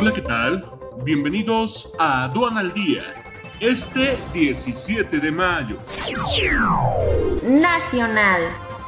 [0.00, 0.64] Hola, ¿qué tal?
[1.02, 3.02] Bienvenidos a Aduana al Día,
[3.58, 5.76] este 17 de mayo.
[7.42, 8.42] Nacional.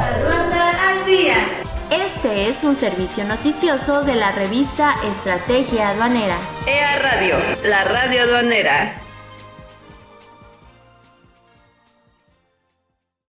[0.00, 1.48] Aduana al día.
[1.90, 6.38] Este es un servicio noticioso de la revista Estrategia Aduanera.
[6.66, 9.03] EA Radio, la radio aduanera.